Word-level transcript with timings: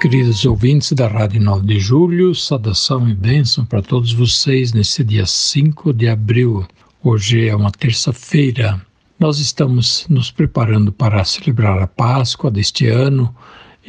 Queridos 0.00 0.44
ouvintes 0.44 0.92
da 0.92 1.08
Rádio 1.08 1.40
9 1.40 1.66
de 1.66 1.80
Julho, 1.80 2.34
saudação 2.34 3.08
e 3.08 3.14
bênção 3.14 3.64
para 3.64 3.80
todos 3.80 4.12
vocês 4.12 4.74
nesse 4.74 5.02
dia 5.02 5.24
5 5.24 5.92
de 5.94 6.06
abril. 6.06 6.66
Hoje 7.02 7.48
é 7.48 7.56
uma 7.56 7.70
terça-feira. 7.70 8.80
Nós 9.18 9.38
estamos 9.38 10.06
nos 10.10 10.30
preparando 10.30 10.92
para 10.92 11.24
celebrar 11.24 11.80
a 11.80 11.86
Páscoa 11.86 12.50
deste 12.50 12.86
ano 12.86 13.34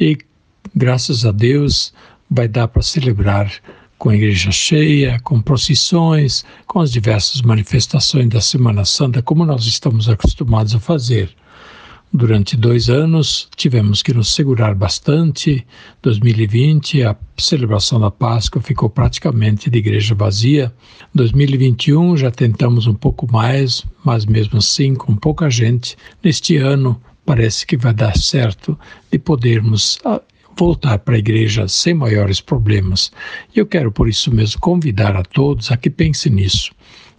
e, 0.00 0.16
graças 0.74 1.26
a 1.26 1.30
Deus, 1.30 1.92
vai 2.28 2.48
dar 2.48 2.68
para 2.68 2.82
celebrar 2.82 3.52
com 3.98 4.08
a 4.08 4.16
igreja 4.16 4.50
cheia, 4.50 5.20
com 5.20 5.42
procissões, 5.42 6.42
com 6.66 6.80
as 6.80 6.90
diversas 6.90 7.42
manifestações 7.42 8.28
da 8.30 8.40
Semana 8.40 8.86
Santa, 8.86 9.20
como 9.20 9.44
nós 9.44 9.66
estamos 9.66 10.08
acostumados 10.08 10.74
a 10.74 10.80
fazer. 10.80 11.30
Durante 12.12 12.56
dois 12.56 12.88
anos 12.88 13.48
tivemos 13.54 14.02
que 14.02 14.14
nos 14.14 14.34
segurar 14.34 14.74
bastante. 14.74 15.66
2020, 16.00 17.02
a 17.02 17.14
celebração 17.36 18.00
da 18.00 18.10
Páscoa 18.10 18.62
ficou 18.62 18.88
praticamente 18.88 19.68
de 19.68 19.78
igreja 19.78 20.14
vazia. 20.14 20.72
2021 21.14 22.16
já 22.16 22.30
tentamos 22.30 22.86
um 22.86 22.94
pouco 22.94 23.30
mais, 23.30 23.84
mas 24.02 24.24
mesmo 24.24 24.58
assim 24.58 24.94
com 24.94 25.14
pouca 25.14 25.50
gente. 25.50 25.96
Neste 26.24 26.56
ano 26.56 26.98
parece 27.26 27.66
que 27.66 27.76
vai 27.76 27.92
dar 27.92 28.16
certo 28.16 28.78
de 29.12 29.18
podermos 29.18 29.98
ah, 30.02 30.22
voltar 30.58 30.98
para 31.00 31.14
a 31.14 31.18
igreja 31.18 31.68
sem 31.68 31.92
maiores 31.92 32.40
problemas. 32.40 33.12
E 33.54 33.58
eu 33.58 33.66
quero 33.66 33.92
por 33.92 34.08
isso 34.08 34.34
mesmo 34.34 34.60
convidar 34.60 35.14
a 35.14 35.22
todos 35.22 35.70
a 35.70 35.76
que 35.76 35.90
pensem 35.90 36.32
nisso. 36.32 36.72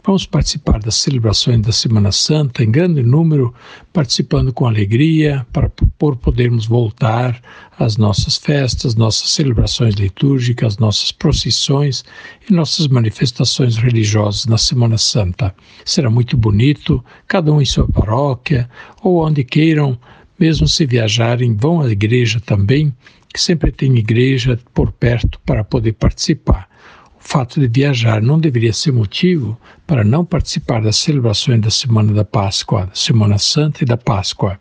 Vamos 0.06 0.26
participar 0.26 0.80
das 0.80 0.96
celebrações 0.96 1.60
da 1.62 1.74
Semana 1.74 2.12
Santa 2.14 2.64
em 2.64 2.72
grande 2.72 3.04
número, 3.04 3.54
participando 3.92 4.54
com 4.54 4.66
alegria, 4.66 5.46
para 5.52 5.70
por 5.98 6.16
podermos 6.16 6.66
voltar 6.66 7.40
às 7.78 7.98
nossas 7.98 8.38
festas, 8.38 8.96
nossas 8.96 9.32
celebrações 9.32 9.96
litúrgicas, 9.96 10.78
nossas 10.78 11.12
procissões 11.12 12.06
e 12.50 12.54
nossas 12.54 12.88
manifestações 12.88 13.76
religiosas 13.76 14.46
na 14.46 14.58
Semana 14.58 14.98
Santa. 14.98 15.54
Será 15.84 16.10
muito 16.10 16.38
bonito, 16.38 17.04
cada 17.28 17.52
um 17.52 17.62
em 17.62 17.66
sua 17.66 17.88
paróquia 17.88 18.70
ou 19.04 19.26
onde 19.26 19.44
queiram, 19.44 20.00
mesmo 20.40 20.66
se 20.66 20.86
viajarem, 20.86 21.54
vão 21.54 21.82
à 21.82 21.90
igreja 21.90 22.40
também, 22.40 22.96
que 23.34 23.42
sempre 23.42 23.70
tem 23.70 23.98
igreja 23.98 24.58
por 24.74 24.94
perto 24.94 25.40
para 25.46 25.62
poder 25.62 25.92
participar 25.94 26.70
fato 27.30 27.60
de 27.60 27.68
viajar 27.68 28.24
não 28.24 28.40
deveria 28.40 28.74
ser 28.74 28.92
motivo 28.92 29.56
para 29.86 30.04
não 30.04 30.26
participar 30.26 30.82
das 30.82 30.98
celebrações 30.98 31.62
da 31.62 31.70
Semana 31.70 32.12
da 32.12 32.26
Páscoa, 32.26 32.88
da 32.88 32.96
Semana 32.96 33.38
Santa 33.38 33.84
e 33.84 33.86
da 33.86 33.96
Páscoa. 33.96 34.60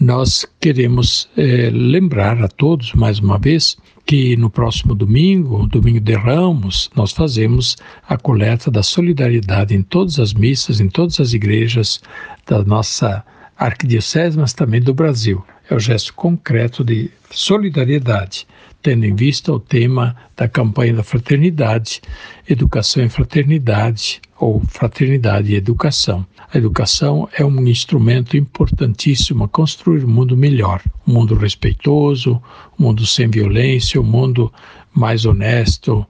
Nós 0.00 0.46
queremos 0.60 1.28
eh, 1.36 1.70
lembrar 1.72 2.40
a 2.40 2.46
todos, 2.46 2.92
mais 2.92 3.18
uma 3.18 3.36
vez, 3.36 3.76
que 4.06 4.36
no 4.36 4.48
próximo 4.48 4.94
domingo, 4.94 5.66
domingo 5.66 5.98
de 5.98 6.14
Ramos, 6.14 6.88
nós 6.94 7.10
fazemos 7.10 7.76
a 8.08 8.16
coleta 8.16 8.70
da 8.70 8.84
solidariedade 8.84 9.74
em 9.74 9.82
todas 9.82 10.20
as 10.20 10.32
missas, 10.32 10.78
em 10.78 10.88
todas 10.88 11.18
as 11.18 11.32
igrejas 11.32 12.00
da 12.46 12.62
nossa 12.62 13.24
arquidiocese, 13.58 14.38
mas 14.38 14.52
também 14.52 14.80
do 14.80 14.94
Brasil. 14.94 15.44
É 15.68 15.74
o 15.74 15.80
gesto 15.80 16.14
concreto 16.14 16.84
de 16.84 17.10
solidariedade 17.32 18.46
tendo 18.84 19.06
em 19.06 19.14
vista 19.14 19.50
o 19.50 19.58
tema 19.58 20.14
da 20.36 20.46
campanha 20.46 20.92
da 20.92 21.02
fraternidade, 21.02 22.02
educação 22.46 23.02
e 23.02 23.08
fraternidade, 23.08 24.20
ou 24.38 24.60
fraternidade 24.68 25.50
e 25.50 25.56
educação. 25.56 26.26
A 26.52 26.58
educação 26.58 27.26
é 27.32 27.42
um 27.42 27.66
instrumento 27.66 28.36
importantíssimo 28.36 29.44
a 29.44 29.48
construir 29.48 30.04
um 30.04 30.10
mundo 30.10 30.36
melhor, 30.36 30.82
um 31.08 31.14
mundo 31.14 31.34
respeitoso, 31.34 32.40
um 32.78 32.84
mundo 32.84 33.06
sem 33.06 33.26
violência, 33.26 33.98
um 33.98 34.04
mundo 34.04 34.52
mais 34.92 35.24
honesto, 35.24 36.06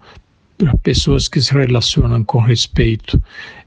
pessoas 0.82 1.28
que 1.28 1.40
se 1.40 1.52
relacionam 1.52 2.24
com 2.24 2.40
respeito 2.40 3.22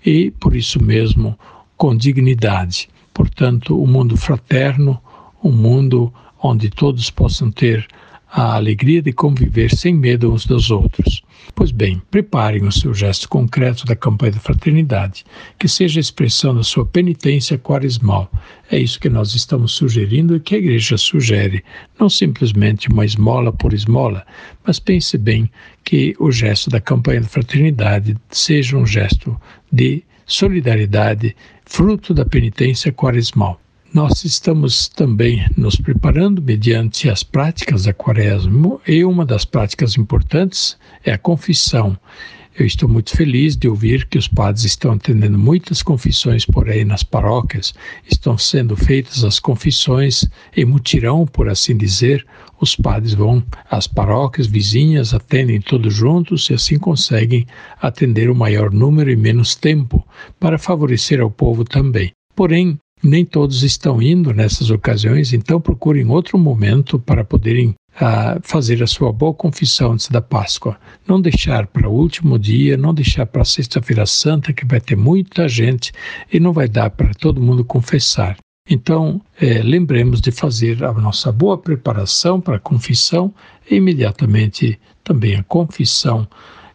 e, 0.05 0.31
por 0.31 0.53
isso 0.53 0.83
mesmo, 0.83 1.39
com 1.77 1.95
dignidade. 1.95 2.89
Portanto, 3.13 3.81
um 3.81 3.87
mundo 3.87 4.17
fraterno, 4.17 5.01
um 5.41 5.51
mundo 5.51 6.13
onde 6.43 6.69
todos 6.69 7.09
possam 7.09 7.49
ter 7.49 7.87
a 8.29 8.55
alegria 8.55 9.01
de 9.01 9.13
conviver 9.13 9.73
sem 9.73 9.93
medo 9.93 10.31
uns 10.31 10.45
dos 10.45 10.69
outros. 10.69 11.21
Pois 11.55 11.71
bem, 11.71 12.01
preparem 12.11 12.65
o 12.65 12.71
seu 12.71 12.93
gesto 12.93 13.27
concreto 13.29 13.85
da 13.85 13.95
campanha 13.95 14.33
da 14.33 14.39
fraternidade, 14.39 15.25
que 15.57 15.67
seja 15.67 15.99
a 15.99 16.01
expressão 16.01 16.53
da 16.53 16.61
sua 16.61 16.85
penitência 16.85 17.57
quaresmal. 17.57 18.29
É 18.69 18.77
isso 18.77 18.99
que 18.99 19.09
nós 19.09 19.33
estamos 19.33 19.71
sugerindo 19.71 20.35
e 20.35 20.39
que 20.39 20.55
a 20.55 20.57
Igreja 20.57 20.97
sugere, 20.97 21.63
não 21.99 22.09
simplesmente 22.09 22.89
uma 22.89 23.05
esmola 23.05 23.51
por 23.51 23.73
esmola, 23.73 24.25
mas 24.65 24.79
pense 24.79 25.17
bem 25.17 25.49
que 25.83 26.15
o 26.19 26.31
gesto 26.31 26.69
da 26.69 26.81
campanha 26.81 27.21
da 27.21 27.27
fraternidade 27.27 28.15
seja 28.29 28.77
um 28.77 28.85
gesto 28.85 29.39
de 29.71 30.03
solidariedade, 30.25 31.35
fruto 31.65 32.13
da 32.13 32.25
penitência 32.25 32.91
quaresmal. 32.91 33.59
Nós 33.93 34.25
estamos 34.25 34.89
também 34.89 35.45
nos 35.55 35.77
preparando 35.77 36.41
mediante 36.41 37.09
as 37.09 37.23
práticas 37.23 37.83
da 37.83 37.93
quaresma 37.93 38.79
e 38.85 39.03
uma 39.03 39.25
das 39.25 39.45
práticas 39.45 39.97
importantes 39.97 40.77
é 41.05 41.13
a 41.13 41.17
confissão. 41.17 41.97
Eu 42.59 42.65
estou 42.65 42.89
muito 42.89 43.15
feliz 43.15 43.55
de 43.55 43.69
ouvir 43.69 44.05
que 44.07 44.17
os 44.17 44.27
padres 44.27 44.65
estão 44.65 44.91
atendendo 44.91 45.37
muitas 45.39 45.81
confissões 45.81 46.45
por 46.45 46.69
aí 46.69 46.83
nas 46.83 47.01
paróquias, 47.01 47.73
estão 48.09 48.37
sendo 48.37 48.75
feitas 48.75 49.23
as 49.23 49.39
confissões 49.39 50.25
em 50.55 50.65
mutirão, 50.65 51.25
por 51.25 51.47
assim 51.47 51.77
dizer. 51.77 52.25
Os 52.59 52.75
padres 52.75 53.13
vão 53.13 53.41
às 53.71 53.87
paróquias 53.87 54.47
vizinhas, 54.47 55.13
atendem 55.13 55.61
todos 55.61 55.93
juntos 55.93 56.49
e 56.49 56.55
assim 56.55 56.77
conseguem 56.77 57.47
atender 57.81 58.29
o 58.29 58.35
maior 58.35 58.71
número 58.71 59.11
em 59.11 59.15
menos 59.15 59.55
tempo, 59.55 60.05
para 60.39 60.57
favorecer 60.57 61.21
ao 61.21 61.31
povo 61.31 61.63
também. 61.63 62.11
Porém, 62.35 62.77
nem 63.03 63.23
todos 63.25 63.63
estão 63.63 64.01
indo 64.01 64.33
nessas 64.33 64.69
ocasiões, 64.69 65.33
então 65.33 65.61
procurem 65.61 66.09
outro 66.09 66.37
momento 66.37 66.99
para 66.99 67.23
poderem 67.23 67.75
uh, 67.95 68.39
fazer 68.41 68.81
a 68.81 68.87
sua 68.87 69.11
boa 69.11 69.33
confissão 69.33 69.93
antes 69.93 70.09
da 70.09 70.21
Páscoa. 70.21 70.77
Não 71.07 71.21
deixar 71.21 71.67
para 71.67 71.89
o 71.89 71.93
último 71.93 72.37
dia, 72.39 72.77
não 72.77 72.93
deixar 72.93 73.25
para 73.25 73.41
a 73.41 73.45
Sexta-feira 73.45 74.05
Santa, 74.05 74.53
que 74.53 74.65
vai 74.65 74.79
ter 74.79 74.95
muita 74.95 75.47
gente 75.47 75.91
e 76.31 76.39
não 76.39 76.53
vai 76.53 76.67
dar 76.67 76.89
para 76.89 77.13
todo 77.13 77.41
mundo 77.41 77.63
confessar. 77.63 78.37
Então, 78.69 79.21
é, 79.39 79.61
lembremos 79.61 80.19
de 80.19 80.29
fazer 80.29 80.83
a 80.83 80.91
nossa 80.91 81.31
boa 81.31 81.57
preparação 81.57 82.41
para 82.41 82.57
a 82.57 82.59
confissão 82.59 83.33
e 83.69 83.75
imediatamente 83.75 84.77
também 85.03 85.35
a 85.35 85.43
confissão. 85.43 86.27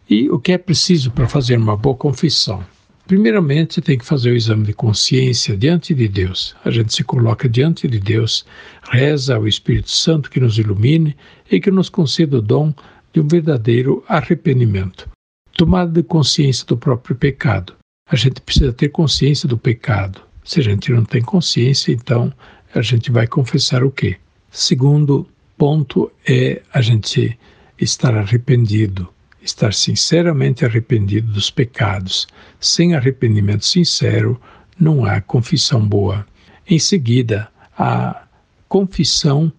E 0.09 0.29
o 0.29 0.39
que 0.39 0.51
é 0.51 0.57
preciso 0.57 1.11
para 1.11 1.27
fazer 1.27 1.57
uma 1.57 1.77
boa 1.77 1.95
confissão? 1.95 2.63
Primeiramente, 3.05 3.81
tem 3.81 3.97
que 3.97 4.05
fazer 4.05 4.31
o 4.31 4.35
exame 4.35 4.65
de 4.65 4.73
consciência 4.73 5.57
diante 5.57 5.93
de 5.93 6.07
Deus. 6.07 6.55
A 6.63 6.71
gente 6.71 6.93
se 6.93 7.03
coloca 7.03 7.49
diante 7.49 7.87
de 7.87 7.99
Deus, 7.99 8.45
reza 8.89 9.35
ao 9.35 9.47
Espírito 9.47 9.91
Santo 9.91 10.31
que 10.31 10.39
nos 10.39 10.57
ilumine 10.57 11.15
e 11.51 11.59
que 11.59 11.69
nos 11.69 11.89
conceda 11.89 12.37
o 12.37 12.41
dom 12.41 12.73
de 13.11 13.19
um 13.19 13.27
verdadeiro 13.27 14.03
arrependimento. 14.07 15.09
Tomada 15.51 15.91
de 15.91 16.03
consciência 16.03 16.65
do 16.65 16.77
próprio 16.77 17.15
pecado. 17.15 17.75
A 18.09 18.15
gente 18.15 18.39
precisa 18.41 18.71
ter 18.71 18.89
consciência 18.89 19.47
do 19.49 19.57
pecado. 19.57 20.21
Se 20.43 20.59
a 20.59 20.63
gente 20.63 20.91
não 20.91 21.03
tem 21.03 21.21
consciência, 21.21 21.91
então 21.91 22.33
a 22.73 22.81
gente 22.81 23.11
vai 23.11 23.27
confessar 23.27 23.83
o 23.83 23.91
quê? 23.91 24.17
Segundo 24.49 25.27
ponto 25.57 26.11
é 26.27 26.61
a 26.73 26.81
gente 26.81 27.37
estar 27.79 28.15
arrependido 28.15 29.09
estar 29.43 29.73
sinceramente 29.73 30.65
arrependido 30.65 31.31
dos 31.31 31.51
pecados. 31.51 32.27
Sem 32.59 32.95
arrependimento 32.95 33.65
sincero, 33.65 34.39
não 34.79 35.05
há 35.05 35.21
confissão 35.21 35.85
boa. 35.85 36.25
Em 36.67 36.79
seguida, 36.79 37.49
a 37.77 38.23
confissão 38.67 39.51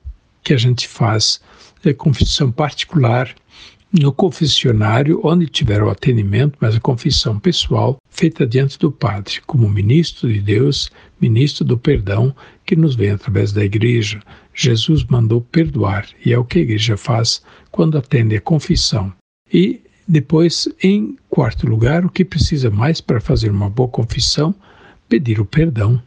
que 0.42 0.54
a 0.54 0.56
gente 0.56 0.88
faz 0.88 1.40
é 1.84 1.92
confissão 1.92 2.50
particular 2.50 3.34
no 3.92 4.12
confessionário, 4.12 5.20
onde 5.22 5.46
tiver 5.46 5.80
o 5.80 5.88
atendimento, 5.88 6.58
mas 6.60 6.74
a 6.74 6.80
confissão 6.80 7.38
pessoal 7.38 7.96
feita 8.10 8.44
diante 8.44 8.76
do 8.76 8.90
Padre, 8.90 9.40
como 9.46 9.70
ministro 9.70 10.32
de 10.32 10.40
Deus, 10.40 10.90
ministro 11.20 11.64
do 11.64 11.78
perdão, 11.78 12.34
que 12.66 12.74
nos 12.74 12.96
vem 12.96 13.10
através 13.10 13.52
da 13.52 13.64
Igreja. 13.64 14.20
Jesus 14.52 15.04
mandou 15.04 15.40
perdoar, 15.40 16.08
e 16.24 16.32
é 16.32 16.38
o 16.38 16.44
que 16.44 16.58
a 16.58 16.62
Igreja 16.62 16.96
faz 16.96 17.40
quando 17.70 17.96
atende 17.96 18.34
a 18.36 18.40
confissão. 18.40 19.12
E 19.52 19.82
depois, 20.06 20.68
em 20.82 21.16
quarto 21.28 21.66
lugar, 21.66 22.04
o 22.04 22.10
que 22.10 22.24
precisa 22.24 22.70
mais 22.70 23.00
para 23.00 23.20
fazer 23.20 23.50
uma 23.50 23.70
boa 23.70 23.88
confissão? 23.88 24.54
Pedir 25.08 25.40
o 25.40 25.44
perdão. 25.44 26.00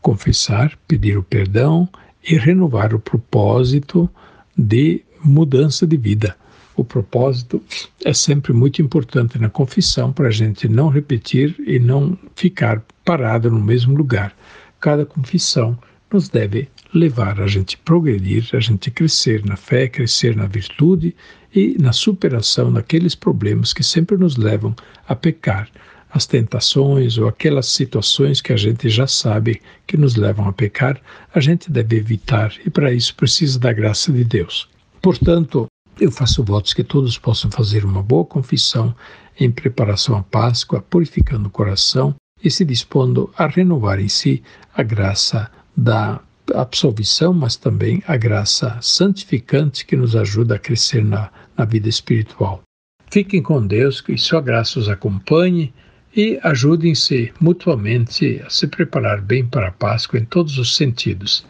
Confessar, 0.00 0.76
pedir 0.86 1.16
o 1.16 1.22
perdão 1.22 1.88
e 2.22 2.36
renovar 2.36 2.94
o 2.94 2.98
propósito 2.98 4.08
de 4.56 5.02
mudança 5.22 5.86
de 5.86 5.96
vida. 5.96 6.36
O 6.74 6.84
propósito 6.84 7.62
é 8.04 8.12
sempre 8.12 8.52
muito 8.52 8.80
importante 8.80 9.38
na 9.38 9.50
confissão 9.50 10.12
para 10.12 10.28
a 10.28 10.32
gente 10.32 10.68
não 10.68 10.88
repetir 10.88 11.54
e 11.66 11.78
não 11.78 12.18
ficar 12.34 12.82
parado 13.04 13.50
no 13.50 13.60
mesmo 13.60 13.94
lugar. 13.94 14.34
Cada 14.80 15.04
confissão 15.04 15.78
nos 16.10 16.28
deve 16.28 16.68
levar 16.94 17.40
a 17.40 17.46
gente 17.46 17.76
progredir, 17.78 18.48
a 18.52 18.60
gente 18.60 18.90
crescer 18.90 19.44
na 19.44 19.56
fé, 19.56 19.88
crescer 19.88 20.36
na 20.36 20.46
virtude 20.46 21.14
e 21.54 21.76
na 21.78 21.92
superação 21.92 22.72
daqueles 22.72 23.14
problemas 23.14 23.72
que 23.72 23.82
sempre 23.82 24.16
nos 24.16 24.36
levam 24.36 24.74
a 25.08 25.14
pecar, 25.14 25.68
as 26.10 26.26
tentações 26.26 27.16
ou 27.16 27.26
aquelas 27.26 27.66
situações 27.66 28.40
que 28.40 28.52
a 28.52 28.56
gente 28.56 28.88
já 28.90 29.06
sabe 29.06 29.62
que 29.86 29.96
nos 29.96 30.14
levam 30.14 30.46
a 30.46 30.52
pecar, 30.52 31.00
a 31.34 31.40
gente 31.40 31.70
deve 31.70 31.96
evitar 31.96 32.52
e 32.66 32.70
para 32.70 32.92
isso 32.92 33.14
precisa 33.14 33.58
da 33.58 33.72
graça 33.72 34.12
de 34.12 34.22
Deus. 34.22 34.68
Portanto, 35.00 35.66
eu 35.98 36.10
faço 36.10 36.44
votos 36.44 36.74
que 36.74 36.84
todos 36.84 37.18
possam 37.18 37.50
fazer 37.50 37.84
uma 37.84 38.02
boa 38.02 38.24
confissão 38.24 38.94
em 39.40 39.50
preparação 39.50 40.16
à 40.16 40.22
Páscoa, 40.22 40.82
purificando 40.82 41.48
o 41.48 41.50
coração 41.50 42.14
e 42.44 42.50
se 42.50 42.64
dispondo 42.64 43.32
a 43.36 43.46
renovar 43.46 43.98
em 43.98 44.08
si 44.08 44.42
a 44.74 44.82
graça 44.82 45.50
da 45.76 46.20
absolvição, 46.54 47.32
mas 47.32 47.56
também 47.56 48.02
a 48.06 48.16
graça 48.16 48.78
santificante 48.80 49.84
que 49.84 49.96
nos 49.96 50.14
ajuda 50.16 50.56
a 50.56 50.58
crescer 50.58 51.04
na, 51.04 51.30
na 51.56 51.64
vida 51.64 51.88
espiritual. 51.88 52.62
Fiquem 53.10 53.42
com 53.42 53.66
Deus, 53.66 54.00
que 54.00 54.16
sua 54.16 54.40
graça 54.40 54.78
os 54.78 54.88
acompanhe 54.88 55.72
e 56.16 56.38
ajudem-se 56.42 57.32
mutuamente 57.40 58.42
a 58.44 58.50
se 58.50 58.66
preparar 58.66 59.20
bem 59.20 59.44
para 59.44 59.68
a 59.68 59.72
Páscoa 59.72 60.18
em 60.18 60.24
todos 60.24 60.58
os 60.58 60.76
sentidos. 60.76 61.44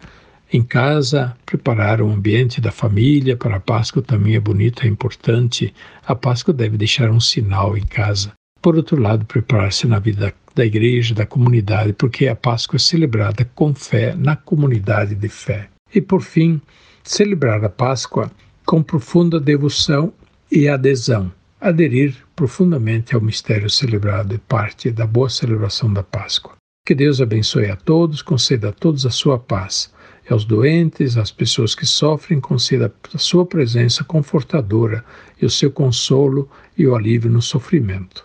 Em 0.52 0.62
casa, 0.62 1.36
preparar 1.46 2.02
o 2.02 2.10
ambiente 2.10 2.60
da 2.60 2.70
família 2.70 3.36
para 3.36 3.56
a 3.56 3.60
Páscoa 3.60 4.02
também 4.02 4.34
é 4.34 4.40
bonito, 4.40 4.84
é 4.84 4.88
importante. 4.88 5.74
A 6.06 6.14
Páscoa 6.14 6.52
deve 6.52 6.76
deixar 6.76 7.10
um 7.10 7.20
sinal 7.20 7.76
em 7.76 7.86
casa. 7.86 8.32
Por 8.62 8.76
outro 8.76 9.00
lado, 9.00 9.26
preparar-se 9.26 9.88
na 9.88 9.98
vida 9.98 10.32
da 10.54 10.64
igreja, 10.64 11.16
da 11.16 11.26
comunidade, 11.26 11.92
porque 11.92 12.28
a 12.28 12.36
Páscoa 12.36 12.76
é 12.76 12.78
celebrada 12.78 13.44
com 13.56 13.74
fé 13.74 14.14
na 14.14 14.36
comunidade 14.36 15.16
de 15.16 15.28
fé. 15.28 15.68
E 15.92 16.00
por 16.00 16.22
fim, 16.22 16.62
celebrar 17.02 17.64
a 17.64 17.68
Páscoa 17.68 18.30
com 18.64 18.80
profunda 18.80 19.40
devoção 19.40 20.12
e 20.48 20.68
adesão. 20.68 21.32
Aderir 21.60 22.14
profundamente 22.36 23.16
ao 23.16 23.20
mistério 23.20 23.68
celebrado 23.68 24.36
é 24.36 24.38
parte 24.38 24.92
da 24.92 25.08
boa 25.08 25.28
celebração 25.28 25.92
da 25.92 26.04
Páscoa. 26.04 26.54
Que 26.86 26.94
Deus 26.94 27.20
abençoe 27.20 27.68
a 27.68 27.74
todos, 27.74 28.22
conceda 28.22 28.68
a 28.68 28.72
todos 28.72 29.04
a 29.04 29.10
sua 29.10 29.40
paz. 29.40 29.92
E 30.28 30.32
aos 30.32 30.44
doentes, 30.44 31.16
às 31.16 31.32
pessoas 31.32 31.74
que 31.74 31.84
sofrem, 31.84 32.40
conceda 32.40 32.94
a 33.12 33.18
sua 33.18 33.44
presença 33.44 34.04
confortadora 34.04 35.04
e 35.40 35.44
o 35.44 35.50
seu 35.50 35.72
consolo 35.72 36.48
e 36.78 36.86
o 36.86 36.94
alívio 36.94 37.28
no 37.28 37.42
sofrimento. 37.42 38.24